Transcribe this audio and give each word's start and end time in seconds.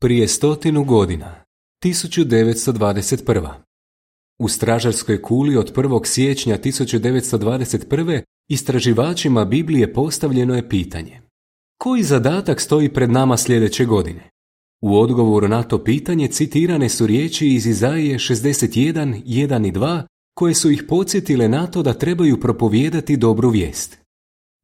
Prije 0.00 0.28
stotinu 0.28 0.84
godina, 0.84 1.44
1921. 1.84 3.48
U 4.38 4.48
stražarskoj 4.48 5.22
kuli 5.22 5.56
od 5.56 5.74
1. 5.74 6.06
siječnja 6.06 6.58
1921. 6.58 8.22
istraživačima 8.48 9.44
Biblije 9.44 9.92
postavljeno 9.92 10.54
je 10.54 10.68
pitanje. 10.68 11.20
Koji 11.78 12.02
zadatak 12.02 12.60
stoji 12.60 12.88
pred 12.88 13.10
nama 13.10 13.36
sljedeće 13.36 13.84
godine? 13.84 14.30
U 14.82 14.98
odgovoru 14.98 15.48
na 15.48 15.62
to 15.62 15.84
pitanje 15.84 16.28
citirane 16.28 16.88
su 16.88 17.06
riječi 17.06 17.48
iz 17.48 17.66
Izaije 17.66 18.18
61, 18.18 19.24
1 19.24 19.68
i 19.68 19.72
2 19.72 20.02
koje 20.34 20.54
su 20.54 20.70
ih 20.70 20.84
podsjetile 20.88 21.48
na 21.48 21.66
to 21.66 21.82
da 21.82 21.92
trebaju 21.92 22.40
propovijedati 22.40 23.16
dobru 23.16 23.50
vijest. 23.50 23.98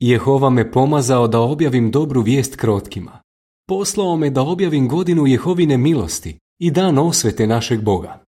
Jehova 0.01 0.51
me 0.51 0.71
pomazao 0.71 1.29
da 1.29 1.41
objavim 1.41 1.91
dobru 1.91 2.23
vijest 2.23 2.57
krotkima. 2.57 3.22
Poslao 3.69 4.17
me 4.17 4.31
da 4.31 4.43
objavim 4.43 4.89
godinu 4.89 5.27
Jehovine 5.27 5.77
milosti 5.77 6.39
i 6.59 6.71
dan 6.71 6.99
osvete 6.99 7.47
našeg 7.47 7.83
Boga. 7.83 8.25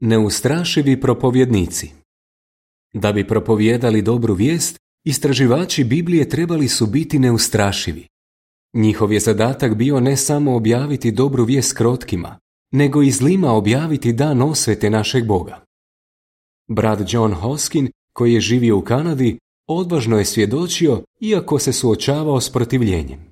Neustrašivi 0.00 1.00
propovjednici 1.00 1.90
Da 2.94 3.12
bi 3.12 3.28
propovijedali 3.28 4.02
dobru 4.02 4.34
vijest, 4.34 4.78
istraživači 5.04 5.84
Biblije 5.84 6.28
trebali 6.28 6.68
su 6.68 6.86
biti 6.86 7.18
neustrašivi. 7.18 8.06
Njihov 8.74 9.12
je 9.12 9.20
zadatak 9.20 9.74
bio 9.74 10.00
ne 10.00 10.16
samo 10.16 10.56
objaviti 10.56 11.12
dobru 11.12 11.44
vijest 11.44 11.76
krotkima, 11.76 12.38
nego 12.72 13.02
i 13.02 13.10
zlima 13.10 13.52
objaviti 13.52 14.12
dan 14.12 14.42
osvete 14.42 14.90
našeg 14.90 15.26
Boga. 15.26 15.64
Brat 16.68 17.12
John 17.12 17.32
Hoskin, 17.32 17.90
koji 18.12 18.34
je 18.34 18.40
živio 18.40 18.78
u 18.78 18.82
Kanadi, 18.82 19.38
odvažno 19.68 20.18
je 20.18 20.24
svjedočio 20.24 21.02
iako 21.20 21.58
se 21.58 21.72
suočavao 21.72 22.40
s 22.40 22.52
protivljenjem. 22.52 23.31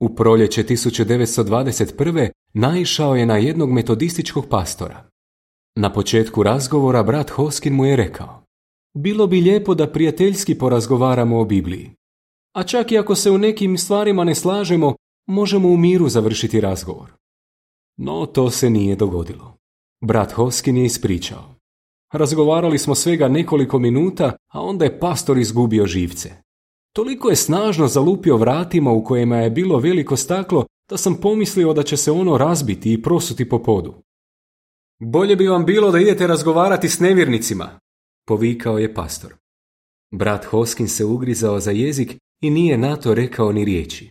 U 0.00 0.14
proljeće 0.14 0.64
1921. 0.64 2.30
naišao 2.54 3.16
je 3.16 3.26
na 3.26 3.36
jednog 3.36 3.70
metodističkog 3.70 4.46
pastora. 4.50 5.08
Na 5.76 5.92
početku 5.92 6.42
razgovora 6.42 7.02
brat 7.02 7.30
Hoskin 7.30 7.74
mu 7.74 7.84
je 7.84 7.96
rekao 7.96 8.42
Bilo 8.94 9.26
bi 9.26 9.40
lijepo 9.40 9.74
da 9.74 9.92
prijateljski 9.92 10.58
porazgovaramo 10.58 11.40
o 11.40 11.44
Bibliji. 11.44 11.90
A 12.54 12.62
čak 12.62 12.92
i 12.92 12.98
ako 12.98 13.14
se 13.14 13.30
u 13.30 13.38
nekim 13.38 13.78
stvarima 13.78 14.24
ne 14.24 14.34
slažemo, 14.34 14.94
možemo 15.26 15.68
u 15.68 15.76
miru 15.76 16.08
završiti 16.08 16.60
razgovor. 16.60 17.12
No 17.96 18.26
to 18.26 18.50
se 18.50 18.70
nije 18.70 18.96
dogodilo. 18.96 19.56
Brat 20.00 20.32
Hoskin 20.32 20.76
je 20.76 20.84
ispričao. 20.84 21.54
Razgovarali 22.12 22.78
smo 22.78 22.94
svega 22.94 23.28
nekoliko 23.28 23.78
minuta, 23.78 24.36
a 24.52 24.60
onda 24.60 24.84
je 24.84 25.00
pastor 25.00 25.38
izgubio 25.38 25.86
živce. 25.86 26.32
Toliko 26.98 27.30
je 27.30 27.36
snažno 27.36 27.88
zalupio 27.88 28.36
vratima 28.36 28.92
u 28.92 29.04
kojima 29.04 29.36
je 29.36 29.50
bilo 29.50 29.78
veliko 29.78 30.16
staklo 30.16 30.66
da 30.90 30.96
sam 30.96 31.20
pomislio 31.20 31.72
da 31.72 31.82
će 31.82 31.96
se 31.96 32.10
ono 32.10 32.38
razbiti 32.38 32.92
i 32.92 33.02
prosuti 33.02 33.48
po 33.48 33.62
podu. 33.62 33.94
Bolje 35.00 35.36
bi 35.36 35.46
vam 35.46 35.64
bilo 35.64 35.90
da 35.90 35.98
idete 35.98 36.26
razgovarati 36.26 36.88
s 36.88 37.00
nevjernicima, 37.00 37.78
povikao 38.26 38.78
je 38.78 38.94
pastor. 38.94 39.34
Brat 40.10 40.44
Hoskin 40.44 40.88
se 40.88 41.04
ugrizao 41.04 41.60
za 41.60 41.70
jezik 41.70 42.16
i 42.42 42.50
nije 42.50 42.78
na 42.78 42.96
to 42.96 43.14
rekao 43.14 43.52
ni 43.52 43.64
riječi. 43.64 44.10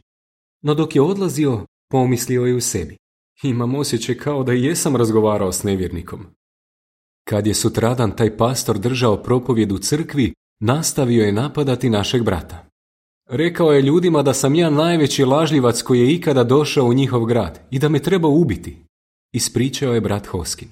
No 0.64 0.74
dok 0.74 0.96
je 0.96 1.02
odlazio, 1.02 1.66
pomislio 1.92 2.46
je 2.46 2.56
u 2.56 2.62
sebi. 2.62 2.98
Imam 3.44 3.76
osjećaj 3.76 4.18
kao 4.18 4.44
da 4.44 4.52
jesam 4.52 4.96
razgovarao 4.96 5.52
s 5.52 5.64
nevjernikom. 5.64 6.26
Kad 7.24 7.48
je 7.48 7.54
sutradan 7.54 8.16
taj 8.16 8.38
pastor 8.38 8.80
držao 8.80 9.24
propovjed 9.24 9.72
u 9.72 9.78
crkvi, 9.78 10.34
nastavio 10.60 11.26
je 11.26 11.32
napadati 11.32 11.90
našeg 11.90 12.24
brata. 12.24 12.67
Rekao 13.30 13.72
je 13.72 13.82
ljudima 13.82 14.24
da 14.24 14.34
sam 14.34 14.56
ja 14.56 14.70
najveći 14.70 15.26
lažljivac 15.26 15.82
koji 15.82 16.00
je 16.00 16.14
ikada 16.14 16.44
došao 16.44 16.86
u 16.86 16.94
njihov 16.94 17.26
grad 17.26 17.60
i 17.72 17.80
da 17.80 17.90
me 17.90 18.00
treba 18.00 18.28
ubiti. 18.28 18.78
Ispričao 19.34 19.94
je 19.94 20.02
brat 20.02 20.28
Hoskin. 20.28 20.70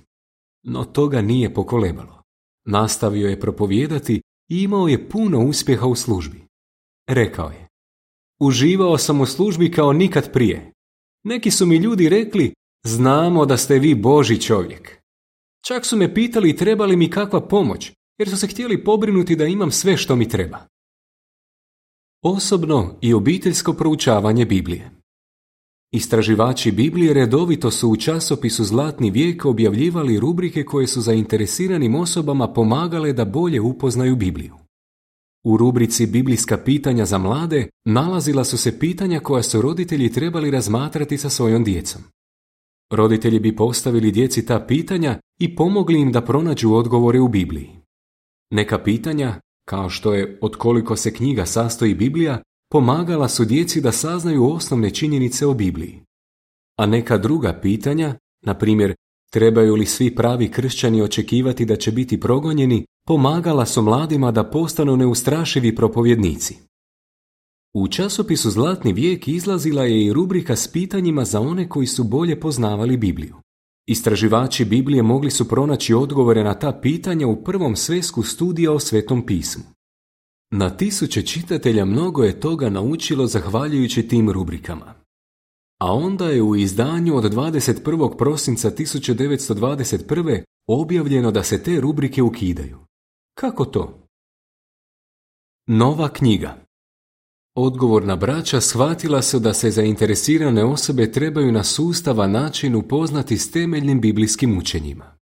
No 0.64 0.84
toga 0.84 1.22
nije 1.22 1.54
pokolebalo. 1.54 2.22
Nastavio 2.66 3.30
je 3.30 3.40
propovijedati 3.40 4.22
i 4.50 4.62
imao 4.62 4.88
je 4.88 5.10
puno 5.10 5.46
uspjeha 5.46 5.86
u 5.86 5.96
službi. 5.96 6.46
Rekao 7.10 7.50
je, 7.50 7.68
uživao 8.40 8.98
sam 8.98 9.22
u 9.22 9.26
službi 9.26 9.72
kao 9.72 9.94
nikad 9.94 10.34
prije. 10.34 10.72
Neki 11.24 11.52
su 11.52 11.66
mi 11.66 11.76
ljudi 11.76 12.10
rekli, 12.10 12.54
znamo 12.86 13.46
da 13.46 13.58
ste 13.58 13.80
vi 13.80 13.96
Boži 13.96 14.42
čovjek. 14.42 15.02
Čak 15.68 15.86
su 15.86 15.98
me 15.98 16.14
pitali 16.14 16.56
treba 16.56 16.86
li 16.86 16.96
mi 16.96 17.10
kakva 17.10 17.48
pomoć, 17.48 17.92
jer 18.18 18.30
su 18.30 18.38
se 18.38 18.48
htjeli 18.48 18.84
pobrinuti 18.84 19.36
da 19.36 19.46
imam 19.46 19.72
sve 19.72 19.98
što 19.98 20.16
mi 20.16 20.30
treba. 20.30 20.68
Osobno 22.28 22.98
i 23.02 23.14
obiteljsko 23.14 23.74
proučavanje 23.74 24.46
Biblije 24.46 24.92
Istraživači 25.92 26.72
Biblije 26.72 27.14
redovito 27.14 27.72
su 27.72 27.90
u 27.90 27.96
časopisu 27.96 28.64
Zlatni 28.64 29.12
vijek 29.12 29.46
objavljivali 29.46 30.20
rubrike 30.20 30.64
koje 30.64 30.88
su 30.88 31.02
zainteresiranim 31.02 31.96
osobama 31.96 32.54
pomagale 32.54 33.14
da 33.14 33.26
bolje 33.26 33.62
upoznaju 33.62 34.16
Bibliju. 34.16 34.56
U 35.44 35.58
rubrici 35.58 36.08
Biblijska 36.08 36.58
pitanja 36.58 37.06
za 37.06 37.18
mlade 37.18 37.70
nalazila 37.86 38.44
su 38.44 38.58
se 38.58 38.80
pitanja 38.80 39.20
koja 39.20 39.44
su 39.44 39.62
roditelji 39.62 40.12
trebali 40.12 40.52
razmatrati 40.52 41.18
sa 41.18 41.30
svojom 41.30 41.64
djecom. 41.64 42.02
Roditelji 42.92 43.40
bi 43.40 43.56
postavili 43.56 44.12
djeci 44.12 44.46
ta 44.46 44.66
pitanja 44.68 45.20
i 45.40 45.56
pomogli 45.56 46.02
im 46.02 46.12
da 46.12 46.22
pronađu 46.22 46.74
odgovore 46.74 47.20
u 47.20 47.28
Bibliji. 47.28 47.70
Neka 48.52 48.84
pitanja, 48.84 49.40
kao 49.66 49.90
što 49.90 50.14
je 50.14 50.40
od 50.42 50.56
koliko 50.56 50.96
se 50.96 51.14
knjiga 51.14 51.46
sastoji 51.46 51.94
Biblija, 51.94 52.42
pomagala 52.72 53.30
su 53.30 53.46
djeci 53.46 53.82
da 53.82 53.92
saznaju 53.92 54.52
osnovne 54.52 54.90
činjenice 54.90 55.48
o 55.48 55.54
Bibliji. 55.54 56.02
A 56.80 56.86
neka 56.86 57.18
druga 57.18 57.60
pitanja, 57.62 58.16
na 58.46 58.54
primjer, 58.54 58.96
trebaju 59.32 59.76
li 59.76 59.86
svi 59.86 60.16
pravi 60.16 60.52
kršćani 60.52 61.02
očekivati 61.02 61.66
da 61.66 61.76
će 61.76 61.92
biti 61.92 62.20
progonjeni, 62.20 62.86
pomagala 63.08 63.66
su 63.66 63.82
mladima 63.82 64.32
da 64.32 64.50
postanu 64.50 64.98
neustrašivi 64.98 65.76
propovjednici. 65.76 66.56
U 67.74 67.88
časopisu 67.88 68.50
Zlatni 68.50 68.94
vijek 68.94 69.28
izlazila 69.28 69.84
je 69.84 70.06
i 70.06 70.14
rubrika 70.14 70.56
s 70.56 70.68
pitanjima 70.68 71.26
za 71.26 71.40
one 71.40 71.70
koji 71.70 71.88
su 71.88 72.04
bolje 72.04 72.40
poznavali 72.40 72.98
Bibliju. 72.98 73.36
Istraživači 73.88 74.66
Biblije 74.66 75.04
mogli 75.04 75.32
su 75.32 75.48
pronaći 75.48 75.94
odgovore 75.94 76.44
na 76.44 76.54
ta 76.54 76.80
pitanja 76.82 77.28
u 77.28 77.44
prvom 77.44 77.76
svesku 77.76 78.24
studija 78.24 78.72
o 78.72 78.80
Svetom 78.80 79.26
pismu. 79.26 79.64
Na 80.52 80.78
tisuće 80.78 81.22
čitatelja 81.22 81.86
mnogo 81.86 82.24
je 82.24 82.40
toga 82.40 82.70
naučilo 82.70 83.28
zahvaljujući 83.28 84.08
tim 84.08 84.30
rubrikama. 84.30 84.94
A 85.80 85.94
onda 85.94 86.30
je 86.30 86.42
u 86.42 86.56
izdanju 86.56 87.16
od 87.18 87.24
21. 87.24 88.18
prosinca 88.18 88.72
1921. 88.72 90.44
objavljeno 90.68 91.32
da 91.32 91.44
se 91.44 91.64
te 91.64 91.82
rubrike 91.82 92.22
ukidaju. 92.22 92.78
Kako 93.34 93.66
to? 93.66 94.08
Nova 95.68 96.10
knjiga 96.14 96.65
Odgovorna 97.58 98.16
braća 98.16 98.62
shvatila 98.62 99.22
su 99.22 99.40
da 99.40 99.54
se 99.54 99.72
zainteresirane 99.72 100.64
osobe 100.64 101.12
trebaju 101.12 101.52
na 101.52 101.64
sustavan 101.64 102.32
način 102.32 102.76
upoznati 102.76 103.38
s 103.38 103.52
temeljnim 103.52 104.02
biblijskim 104.02 104.58
učenjima. 104.58 105.18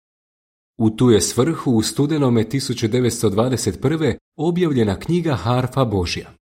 U 0.79 0.89
tu 0.89 1.09
je 1.09 1.21
svrhu 1.21 1.71
u 1.71 1.81
studenome 1.81 2.43
1921. 2.43 4.17
objavljena 4.37 4.99
knjiga 4.99 5.35
Harfa 5.35 5.85
Božja. 5.85 6.33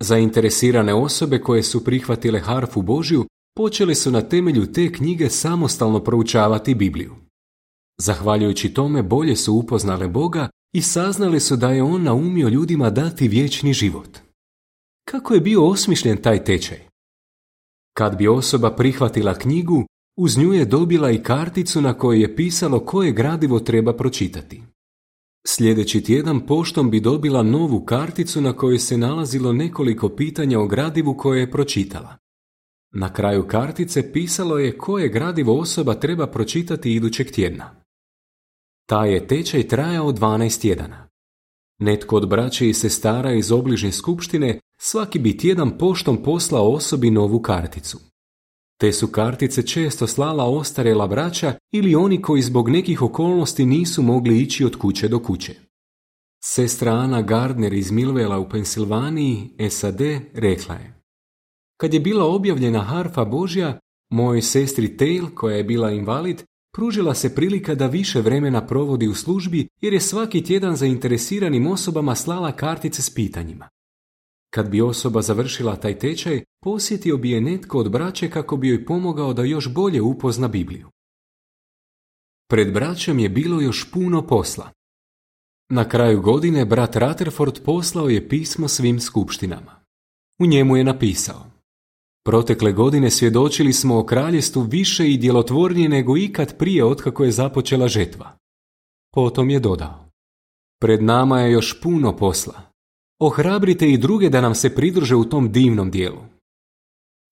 Zainteresirane 0.00 0.94
osobe 0.94 1.40
koje 1.40 1.62
su 1.62 1.84
prihvatile 1.84 2.40
Harfu 2.40 2.82
Božju 2.82 3.26
počele 3.56 3.94
su 3.94 4.10
na 4.10 4.22
temelju 4.22 4.72
te 4.72 4.92
knjige 4.92 5.30
samostalno 5.30 6.00
proučavati 6.04 6.74
Bibliju. 6.74 7.14
Zahvaljujući 7.98 8.74
tome 8.74 9.02
bolje 9.02 9.36
su 9.36 9.54
upoznale 9.54 10.08
Boga 10.08 10.48
i 10.74 10.82
saznali 10.82 11.40
su 11.40 11.56
da 11.56 11.70
je 11.70 11.82
On 11.82 12.02
naumio 12.02 12.48
ljudima 12.48 12.90
dati 12.90 13.28
vječni 13.28 13.72
život. 13.72 14.29
Kako 15.10 15.34
je 15.34 15.40
bio 15.40 15.66
osmišljen 15.66 16.16
taj 16.16 16.44
tečaj? 16.44 16.78
Kad 17.96 18.16
bi 18.16 18.28
osoba 18.28 18.70
prihvatila 18.70 19.34
knjigu, 19.34 19.84
uz 20.16 20.38
nju 20.38 20.52
je 20.52 20.64
dobila 20.64 21.10
i 21.10 21.22
karticu 21.22 21.80
na 21.80 21.94
kojoj 21.94 22.20
je 22.20 22.36
pisalo 22.36 22.84
koje 22.84 23.12
gradivo 23.12 23.60
treba 23.60 23.92
pročitati. 23.92 24.62
Sljedeći 25.46 26.04
tjedan 26.04 26.46
poštom 26.46 26.90
bi 26.90 27.00
dobila 27.00 27.42
novu 27.42 27.84
karticu 27.84 28.40
na 28.40 28.52
kojoj 28.52 28.78
se 28.78 28.98
nalazilo 28.98 29.52
nekoliko 29.52 30.08
pitanja 30.08 30.60
o 30.60 30.66
gradivu 30.66 31.14
koje 31.14 31.40
je 31.40 31.50
pročitala. 31.50 32.16
Na 32.94 33.12
kraju 33.12 33.46
kartice 33.48 34.12
pisalo 34.12 34.58
je 34.58 34.78
koje 34.78 35.08
gradivo 35.08 35.58
osoba 35.58 35.94
treba 35.94 36.26
pročitati 36.26 36.94
idućeg 36.94 37.30
tjedna. 37.30 37.70
Taj 38.86 39.12
je 39.12 39.26
tečaj 39.26 39.68
trajao 39.68 40.12
12 40.12 40.60
tjedana. 40.60 41.08
Netko 41.78 42.16
od 42.16 42.28
braće 42.28 42.68
i 42.68 42.74
sestara 42.74 43.32
iz 43.32 43.52
obližnje 43.52 43.92
skupštine 43.92 44.60
svaki 44.82 45.18
bi 45.18 45.36
tjedan 45.36 45.78
poštom 45.78 46.22
poslao 46.22 46.72
osobi 46.72 47.10
novu 47.10 47.42
karticu. 47.42 47.98
Te 48.80 48.92
su 48.92 49.06
kartice 49.06 49.62
često 49.62 50.06
slala 50.06 50.44
ostarela 50.44 51.06
braća 51.06 51.54
ili 51.72 51.94
oni 51.94 52.22
koji 52.22 52.42
zbog 52.42 52.68
nekih 52.68 53.02
okolnosti 53.02 53.66
nisu 53.66 54.02
mogli 54.02 54.40
ići 54.40 54.64
od 54.64 54.76
kuće 54.76 55.08
do 55.08 55.18
kuće. 55.18 55.54
Sestra 56.44 56.92
Ana 56.92 57.22
Gardner 57.22 57.72
iz 57.72 57.90
Milvela 57.90 58.38
u 58.38 58.48
Pensilvaniji, 58.48 59.50
SAD, 59.70 60.00
rekla 60.34 60.74
je 60.74 61.00
Kad 61.80 61.94
je 61.94 62.00
bila 62.00 62.24
objavljena 62.24 62.80
harfa 62.80 63.24
Božja, 63.24 63.78
Mojoj 64.10 64.42
sestri 64.42 64.96
Tail, 64.96 65.26
koja 65.34 65.56
je 65.56 65.64
bila 65.64 65.90
invalid, 65.90 66.42
pružila 66.74 67.14
se 67.14 67.34
prilika 67.34 67.74
da 67.74 67.86
više 67.86 68.20
vremena 68.20 68.66
provodi 68.66 69.08
u 69.08 69.14
službi 69.14 69.68
jer 69.80 69.92
je 69.92 70.00
svaki 70.00 70.44
tjedan 70.44 70.76
zainteresiranim 70.76 71.66
osobama 71.66 72.14
slala 72.14 72.52
kartice 72.52 73.02
s 73.02 73.14
pitanjima. 73.14 73.68
Kad 74.54 74.70
bi 74.70 74.80
osoba 74.80 75.22
završila 75.22 75.76
taj 75.76 75.98
tečaj, 75.98 76.44
posjetio 76.62 77.16
bi 77.16 77.30
je 77.30 77.40
netko 77.40 77.78
od 77.78 77.90
braće 77.90 78.30
kako 78.30 78.56
bi 78.56 78.68
joj 78.68 78.84
pomogao 78.84 79.32
da 79.32 79.44
još 79.44 79.74
bolje 79.74 80.02
upozna 80.02 80.48
Bibliju. 80.48 80.88
Pred 82.50 82.72
braćom 82.72 83.18
je 83.18 83.28
bilo 83.28 83.60
još 83.60 83.90
puno 83.90 84.26
posla. 84.26 84.70
Na 85.72 85.88
kraju 85.88 86.20
godine 86.20 86.64
brat 86.64 86.96
Rutherford 86.96 87.58
poslao 87.64 88.08
je 88.08 88.28
pismo 88.28 88.68
svim 88.68 89.00
skupštinama. 89.00 89.80
U 90.40 90.46
njemu 90.46 90.76
je 90.76 90.84
napisao 90.84 91.46
Protekle 92.24 92.72
godine 92.72 93.10
svjedočili 93.10 93.72
smo 93.72 93.98
o 93.98 94.04
kraljestvu 94.04 94.62
više 94.62 95.10
i 95.10 95.18
djelotvornije 95.18 95.88
nego 95.88 96.16
ikad 96.16 96.58
prije 96.58 96.84
otkako 96.84 97.24
je 97.24 97.30
započela 97.30 97.88
žetva. 97.88 98.36
Potom 99.14 99.50
je 99.50 99.60
dodao 99.60 100.10
Pred 100.80 101.02
nama 101.02 101.40
je 101.40 101.52
još 101.52 101.80
puno 101.80 102.16
posla. 102.16 102.69
Ohrabrite 103.20 103.90
i 103.90 103.98
druge 103.98 104.28
da 104.28 104.40
nam 104.40 104.54
se 104.54 104.74
pridruže 104.74 105.16
u 105.16 105.24
tom 105.24 105.52
divnom 105.52 105.90
dijelu. 105.90 106.20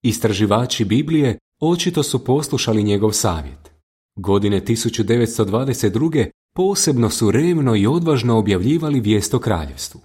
Istraživači 0.02 0.84
Biblije 0.84 1.38
očito 1.60 2.02
su 2.02 2.24
poslušali 2.24 2.82
njegov 2.82 3.12
savjet. 3.12 3.72
Godine 4.16 4.60
1922. 4.64 6.30
posebno 6.54 7.10
su 7.10 7.30
revno 7.30 7.76
i 7.76 7.86
odvažno 7.86 8.38
objavljivali 8.38 9.00
vijest 9.00 9.34
o 9.34 9.38
kraljevstvu. 9.38 10.00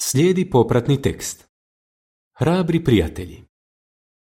Slijedi 0.00 0.50
popratni 0.50 1.02
tekst. 1.02 1.48
Hrabri 2.38 2.84
prijatelji. 2.84 3.42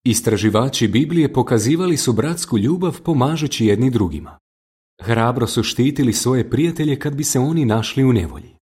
Istraživači 0.05 0.89
Biblije 0.89 1.33
pokazivali 1.33 1.97
su 1.97 2.13
bratsku 2.13 2.59
ljubav 2.59 3.03
pomažući 3.03 3.67
jedni 3.67 3.91
drugima. 3.91 4.39
Hrabro 5.03 5.47
su 5.47 5.63
štitili 5.63 6.13
svoje 6.13 6.51
prijatelje 6.51 6.99
kad 6.99 7.15
bi 7.15 7.25
se 7.25 7.39
oni 7.39 7.65
našli 7.65 8.05
u 8.05 8.13
nevolji. 8.13 8.60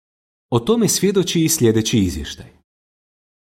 O 0.55 0.61
tome 0.61 0.89
svjedoči 0.89 1.45
i 1.45 1.49
sljedeći 1.49 1.99
izvještaj. 1.99 2.47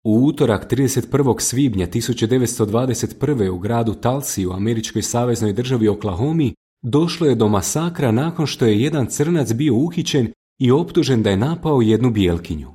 U 0.03 0.25
utorak 0.25 0.71
31. 0.71 1.39
svibnja 1.39 1.87
1921. 1.87 3.49
u 3.49 3.59
gradu 3.59 3.93
Talsi 3.93 4.45
u 4.45 4.51
američkoj 4.51 5.01
saveznoj 5.01 5.53
državi 5.53 5.87
Oklahomi 5.87 6.53
došlo 6.83 7.27
je 7.27 7.35
do 7.35 7.47
masakra 7.47 8.11
nakon 8.11 8.47
što 8.47 8.65
je 8.65 8.81
jedan 8.81 9.05
crnac 9.05 9.53
bio 9.53 9.75
uhićen 9.75 10.31
i 10.59 10.71
optužen 10.71 11.23
da 11.23 11.29
je 11.29 11.37
napao 11.37 11.81
jednu 11.81 12.11
bijelkinju. 12.11 12.71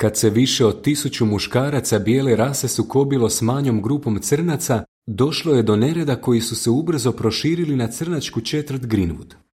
Kad 0.00 0.16
se 0.16 0.30
više 0.30 0.66
od 0.66 0.82
tisuću 0.82 1.26
muškaraca 1.26 1.98
bijele 1.98 2.36
rase 2.36 2.68
sukobilo 2.68 3.30
s 3.30 3.42
manjom 3.42 3.82
grupom 3.82 4.18
crnaca, 4.20 4.84
došlo 5.06 5.54
je 5.54 5.62
do 5.62 5.76
nereda 5.76 6.16
koji 6.16 6.40
su 6.40 6.56
se 6.56 6.70
ubrzo 6.70 7.12
proširili 7.12 7.76
na 7.76 7.86
crnačku 7.86 8.40
četvrt 8.40 8.82
Greenwood. 8.82 9.47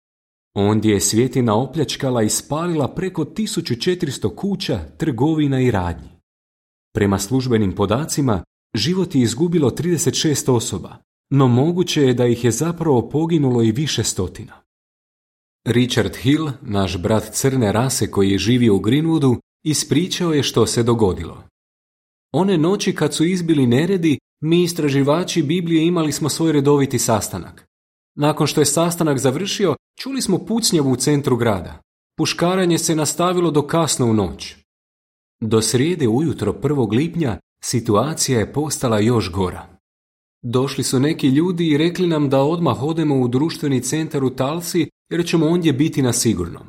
Ondje 0.56 0.94
je 0.94 1.00
svjetina 1.00 1.56
opljačkala 1.56 2.24
i 2.24 2.30
spalila 2.30 2.88
preko 2.96 3.24
1400 3.26 4.36
kuća, 4.36 4.80
trgovina 4.98 5.62
i 5.62 5.72
radnji. 5.72 6.10
Prema 6.94 7.20
službenim 7.20 7.76
podacima, 7.76 8.44
život 8.76 9.16
je 9.16 9.22
izgubilo 9.22 9.70
36 9.70 10.52
osoba, 10.52 10.98
no 11.30 11.48
moguće 11.48 12.02
je 12.02 12.14
da 12.14 12.26
ih 12.26 12.44
je 12.44 12.52
zapravo 12.52 13.10
poginulo 13.10 13.64
i 13.64 13.72
više 13.72 14.04
stotina. 14.04 14.54
Richard 15.66 16.16
Hill, 16.16 16.50
naš 16.62 16.98
brat 16.98 17.34
crne 17.34 17.72
rase 17.72 18.12
koji 18.12 18.32
je 18.32 18.38
živio 18.38 18.76
u 18.76 18.80
Greenwoodu, 18.80 19.40
ispričao 19.66 20.34
je 20.34 20.44
što 20.44 20.66
se 20.68 20.84
dogodilo. 20.84 21.44
One 22.34 22.58
noći 22.58 22.96
kad 22.96 23.14
su 23.14 23.26
izbili 23.26 23.68
neredi, 23.68 24.20
mi 24.42 24.64
istraživači 24.64 25.44
Biblije 25.44 25.86
imali 25.86 26.12
smo 26.12 26.30
svoj 26.30 26.52
redoviti 26.52 27.00
sastanak. 27.00 27.66
Nakon 28.16 28.48
što 28.48 28.62
je 28.62 28.66
sastanak 28.66 29.18
završio, 29.18 29.76
čuli 30.00 30.22
smo 30.22 30.46
pucnjevu 30.46 30.92
u 30.92 30.96
centru 30.96 31.38
grada. 31.38 31.82
Puškaranje 32.18 32.78
se 32.78 32.96
nastavilo 32.96 33.52
do 33.52 33.68
kasno 33.68 34.06
u 34.06 34.14
noć. 34.14 34.56
Do 35.42 35.62
srijede 35.62 36.08
ujutro 36.08 36.54
1. 36.54 36.96
lipnja 36.96 37.40
situacija 37.64 38.40
je 38.40 38.54
postala 38.54 39.00
još 39.00 39.32
gora. 39.32 39.68
Došli 40.42 40.84
su 40.84 41.00
neki 41.00 41.28
ljudi 41.28 41.70
i 41.70 41.78
rekli 41.78 42.08
nam 42.08 42.30
da 42.30 42.42
odmah 42.42 42.84
odemo 42.84 43.16
u 43.16 43.28
društveni 43.28 43.82
centar 43.82 44.24
u 44.24 44.30
Talsi 44.30 44.90
jer 45.12 45.26
ćemo 45.26 45.48
ondje 45.48 45.74
biti 45.74 46.02
na 46.02 46.14
sigurnom. 46.14 46.64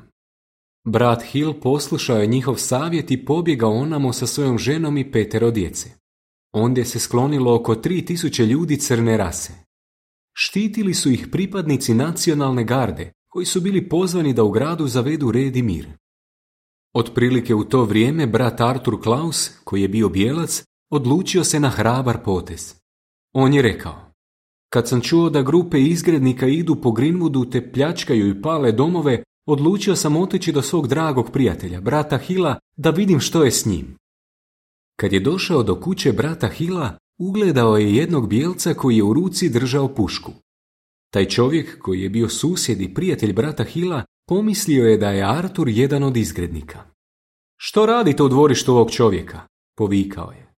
Brat 0.87 1.23
Hill 1.23 1.55
poslušao 1.61 2.19
je 2.21 2.27
njihov 2.27 2.55
savjet 2.55 3.11
i 3.11 3.25
pobjegao 3.25 3.73
onamo 3.73 4.13
sa 4.13 4.27
svojom 4.27 4.59
ženom 4.59 4.99
i 4.99 5.13
petero 5.13 5.51
djece. 5.51 5.91
Ondje 6.53 6.85
se 6.85 6.99
sklonilo 6.99 7.55
oko 7.55 7.75
tri 7.75 8.05
tisuće 8.05 8.47
ljudi 8.47 8.77
crne 8.77 9.17
rase. 9.17 9.64
Štitili 10.37 10.95
su 10.95 11.11
ih 11.11 11.29
pripadnici 11.33 11.95
nacionalne 11.95 12.65
garde, 12.65 13.13
koji 13.29 13.47
su 13.47 13.61
bili 13.61 13.89
pozvani 13.89 14.33
da 14.33 14.43
u 14.45 14.51
gradu 14.51 14.87
zavedu 14.87 15.31
red 15.31 15.57
i 15.57 15.63
mir. 15.63 15.89
Otprilike 16.95 17.55
u 17.55 17.65
to 17.65 17.85
vrijeme 17.85 18.27
brat 18.27 18.61
Artur 18.61 19.03
Klaus, 19.03 19.51
koji 19.65 19.83
je 19.83 19.89
bio 19.89 20.09
bijelac, 20.09 20.65
odlučio 20.91 21.45
se 21.45 21.61
na 21.61 21.71
hrabar 21.71 22.23
potez. 22.25 22.75
On 23.33 23.55
je 23.55 23.63
rekao, 23.63 24.15
kad 24.69 24.89
sam 24.89 25.01
čuo 25.01 25.31
da 25.31 25.43
grupe 25.43 25.81
izgrednika 25.81 26.47
idu 26.47 26.77
po 26.77 26.89
Greenwoodu 26.91 27.53
te 27.53 27.73
pljačkaju 27.73 28.29
i 28.29 28.43
pale 28.43 28.73
domove, 28.73 29.23
odlučio 29.47 29.97
sam 29.97 30.17
otići 30.17 30.53
do 30.53 30.63
svog 30.63 30.89
dragog 30.89 31.31
prijatelja, 31.33 31.81
brata 31.81 32.19
Hila, 32.19 32.59
da 32.77 32.91
vidim 32.91 33.21
što 33.21 33.45
je 33.45 33.51
s 33.51 33.67
njim. 33.67 33.97
Kad 35.01 35.13
je 35.13 35.21
došao 35.21 35.63
do 35.63 35.81
kuće 35.81 36.13
brata 36.13 36.49
Hila, 36.49 36.99
ugledao 37.19 37.77
je 37.77 37.95
jednog 37.95 38.29
bijelca 38.29 38.75
koji 38.75 38.97
je 38.97 39.03
u 39.03 39.13
ruci 39.13 39.49
držao 39.49 39.95
pušku. 39.95 40.33
Taj 41.11 41.29
čovjek, 41.29 41.79
koji 41.79 42.01
je 42.01 42.11
bio 42.11 42.29
susjed 42.29 42.81
i 42.81 42.95
prijatelj 42.95 43.33
brata 43.33 43.65
Hila, 43.65 44.05
pomislio 44.29 44.85
je 44.85 44.99
da 44.99 45.11
je 45.11 45.39
Artur 45.39 45.69
jedan 45.69 46.03
od 46.03 46.17
izgrednika. 46.17 46.85
Što 47.57 47.87
radite 47.87 48.23
u 48.23 48.29
dvorištu 48.29 48.73
ovog 48.73 48.91
čovjeka? 48.91 49.41
Povikao 49.77 50.31
je. 50.31 50.53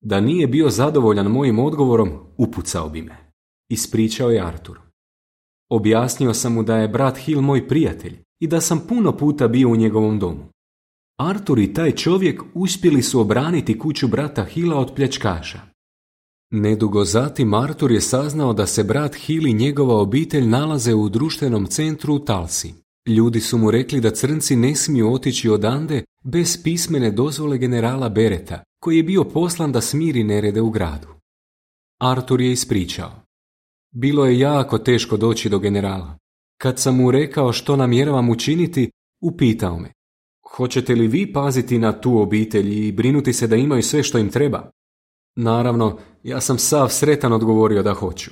Da 0.00 0.20
nije 0.20 0.46
bio 0.46 0.70
zadovoljan 0.70 1.26
mojim 1.26 1.58
odgovorom, 1.58 2.10
upucao 2.38 2.88
bi 2.88 3.02
me. 3.02 3.32
Ispričao 3.68 4.30
je 4.30 4.40
Artur. 4.40 4.80
Objasnio 5.70 6.34
sam 6.34 6.54
mu 6.54 6.62
da 6.62 6.76
je 6.76 6.88
brat 6.88 7.16
Hill 7.16 7.40
moj 7.40 7.68
prijatelj 7.68 8.18
i 8.40 8.46
da 8.46 8.60
sam 8.60 8.86
puno 8.88 9.16
puta 9.16 9.48
bio 9.48 9.68
u 9.68 9.76
njegovom 9.76 10.18
domu. 10.18 10.48
Artur 11.20 11.58
i 11.58 11.74
taj 11.74 11.92
čovjek 11.92 12.42
uspjeli 12.54 13.02
su 13.02 13.20
obraniti 13.20 13.78
kuću 13.78 14.08
brata 14.08 14.44
Hila 14.44 14.76
od 14.78 14.94
pljačkaša. 14.94 15.60
Nedugo 16.50 17.04
zatim 17.04 17.54
Artur 17.54 17.92
je 17.92 18.00
saznao 18.00 18.52
da 18.52 18.66
se 18.66 18.84
brat 18.84 19.14
Hill 19.14 19.46
i 19.46 19.52
njegova 19.52 19.94
obitelj 19.94 20.46
nalaze 20.46 20.94
u 20.94 21.08
društvenom 21.08 21.66
centru 21.66 22.14
u 22.14 22.18
Talsi. 22.18 22.74
Ljudi 23.06 23.40
su 23.40 23.58
mu 23.58 23.70
rekli 23.70 24.00
da 24.00 24.10
crnci 24.10 24.56
ne 24.56 24.74
smiju 24.74 25.12
otići 25.12 25.48
odande 25.48 26.04
bez 26.24 26.62
pismene 26.62 27.10
dozvole 27.10 27.58
generala 27.58 28.08
Bereta, 28.08 28.62
koji 28.82 28.96
je 28.96 29.02
bio 29.02 29.24
poslan 29.24 29.72
da 29.72 29.80
smiri 29.80 30.24
nerede 30.24 30.60
u 30.60 30.70
gradu. 30.70 31.08
Artur 31.98 32.40
je 32.40 32.52
ispričao. 32.52 33.12
Bilo 33.94 34.26
je 34.26 34.38
jako 34.38 34.78
teško 34.78 35.16
doći 35.16 35.48
do 35.48 35.58
generala. 35.58 36.18
Kad 36.60 36.78
sam 36.78 36.96
mu 36.96 37.10
rekao 37.10 37.52
što 37.52 37.76
namjeravam 37.76 38.30
učiniti, 38.30 38.90
upitao 39.22 39.78
me. 39.78 39.99
Hoćete 40.56 40.94
li 40.94 41.08
vi 41.08 41.32
paziti 41.32 41.78
na 41.78 42.00
tu 42.00 42.18
obitelj 42.18 42.86
i 42.86 42.92
brinuti 42.92 43.32
se 43.32 43.46
da 43.46 43.56
imaju 43.56 43.82
sve 43.82 44.02
što 44.02 44.18
im 44.18 44.30
treba? 44.30 44.70
Naravno, 45.36 45.98
ja 46.22 46.40
sam 46.40 46.58
sav 46.58 46.88
sretan 46.88 47.32
odgovorio 47.32 47.82
da 47.82 47.94
hoću. 47.94 48.30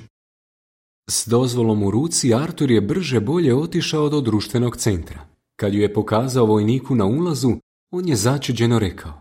S 1.10 1.26
dozvolom 1.26 1.82
u 1.82 1.90
ruci 1.90 2.34
Artur 2.34 2.70
je 2.70 2.80
brže 2.80 3.20
bolje 3.20 3.54
otišao 3.54 4.08
do 4.08 4.20
društvenog 4.20 4.76
centra. 4.76 5.20
Kad 5.56 5.74
ju 5.74 5.80
je 5.80 5.94
pokazao 5.94 6.46
vojniku 6.46 6.94
na 6.94 7.06
ulazu, 7.06 7.50
on 7.90 8.08
je 8.08 8.16
začuđeno 8.16 8.78
rekao. 8.78 9.12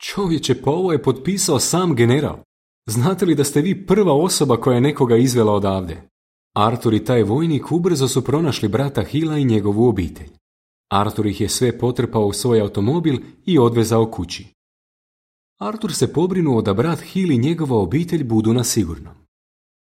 Čovječe, 0.00 0.62
pa 0.62 0.70
ovo 0.70 0.92
je 0.92 1.02
potpisao 1.02 1.58
sam 1.58 1.94
general. 1.94 2.38
Znate 2.86 3.26
li 3.26 3.34
da 3.34 3.44
ste 3.44 3.60
vi 3.60 3.86
prva 3.86 4.12
osoba 4.12 4.56
koja 4.56 4.74
je 4.74 4.80
nekoga 4.80 5.16
izvela 5.16 5.52
odavde? 5.52 6.02
Artur 6.54 6.94
i 6.94 7.04
taj 7.04 7.22
vojnik 7.22 7.72
ubrzo 7.72 8.08
su 8.08 8.24
pronašli 8.24 8.68
brata 8.68 9.02
Hila 9.02 9.38
i 9.38 9.44
njegovu 9.44 9.88
obitelj. 9.88 10.30
Artur 10.92 11.26
ih 11.26 11.40
je 11.40 11.48
sve 11.48 11.78
potrpao 11.78 12.26
u 12.26 12.32
svoj 12.32 12.60
automobil 12.60 13.18
i 13.46 13.58
odvezao 13.58 14.10
kući. 14.10 14.46
Artur 15.60 15.94
se 15.94 16.12
pobrinuo 16.12 16.62
da 16.62 16.74
brat 16.74 17.00
Hil 17.00 17.30
i 17.30 17.38
njegova 17.38 17.76
obitelj 17.76 18.24
budu 18.24 18.52
na 18.52 18.64
sigurnom. 18.64 19.14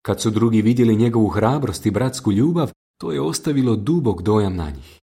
Kad 0.02 0.22
su 0.22 0.30
drugi 0.30 0.62
vidjeli 0.62 0.96
njegovu 0.96 1.28
hrabrost 1.28 1.86
i 1.86 1.92
bratsku 1.92 2.32
ljubav, 2.32 2.72
to 2.98 3.12
je 3.12 3.22
ostavilo 3.22 3.76
dubog 3.76 4.22
dojam 4.22 4.56
na 4.56 4.70
njih. 4.70 5.00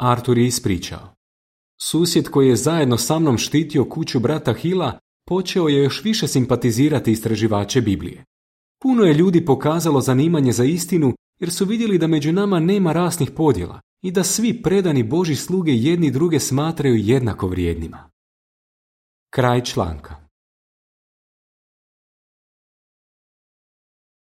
Artur 0.00 0.38
je 0.38 0.46
ispričao. 0.46 1.14
Susjed 1.80 2.28
koji 2.28 2.48
je 2.48 2.56
zajedno 2.56 2.96
sa 2.96 3.18
mnom 3.18 3.38
štitio 3.38 3.84
kuću 3.84 4.20
brata 4.20 4.52
Hila 4.52 4.98
počeo 5.28 5.68
je 5.68 5.82
još 5.82 6.04
više 6.04 6.28
simpatizirati 6.28 7.12
istraživače 7.12 7.80
Biblije. 7.80 8.24
Puno 8.82 9.04
je 9.04 9.14
ljudi 9.14 9.44
pokazalo 9.44 10.00
zanimanje 10.00 10.52
za 10.52 10.64
istinu 10.64 11.14
jer 11.40 11.50
su 11.50 11.64
vidjeli 11.64 11.98
da 11.98 12.06
među 12.06 12.32
nama 12.32 12.60
nema 12.60 12.92
rasnih 12.92 13.30
podjela 13.30 13.80
i 14.02 14.10
da 14.10 14.24
svi 14.24 14.62
predani 14.62 15.02
Boži 15.02 15.36
sluge 15.36 15.72
jedni 15.72 16.10
druge 16.10 16.40
smatraju 16.40 16.96
jednako 16.96 17.48
vrijednima. 17.48 18.10
Kraj 19.30 19.64
članka 19.64 20.27